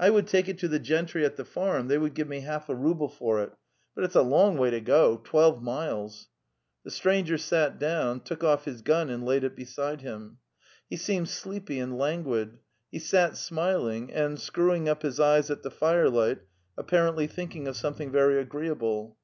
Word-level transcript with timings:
I 0.00 0.10
would 0.10 0.26
take 0.26 0.48
it 0.48 0.58
to 0.58 0.66
the 0.66 0.80
gen 0.80 1.06
try 1.06 1.22
at 1.22 1.36
the 1.36 1.44
farm; 1.44 1.86
they 1.86 1.98
would 1.98 2.14
give 2.14 2.26
me 2.26 2.40
half 2.40 2.68
a 2.68 2.74
rouble 2.74 3.08
for 3.08 3.40
it. 3.44 3.52
But 3.94 4.02
it's 4.02 4.16
a 4.16 4.22
long 4.22 4.58
way 4.58 4.70
to 4.70 4.80
go— 4.80 5.18
twelve 5.24 5.62
miles!" 5.62 6.26
The 6.84 6.90
stranger 6.90 7.38
sat 7.38 7.78
down, 7.78 8.18
took 8.22 8.42
off 8.42 8.64
his 8.64 8.82
gun 8.82 9.08
and 9.08 9.24
laid 9.24 9.44
it 9.44 9.54
beside 9.54 10.00
him. 10.00 10.38
He 10.90 10.96
seemed 10.96 11.28
sleepy 11.28 11.78
and 11.78 11.96
languid; 11.96 12.58
he 12.90 12.98
sat 12.98 13.36
smiling, 13.36 14.12
and, 14.12 14.40
screwing 14.40 14.88
up 14.88 15.02
his 15.02 15.20
eyes 15.20 15.48
at 15.48 15.62
the 15.62 15.70
firelight, 15.70 16.38
apparently 16.76 17.28
thinking 17.28 17.68
of 17.68 17.76
something 17.76 18.10
very 18.10 18.40
agreeable. 18.40 19.16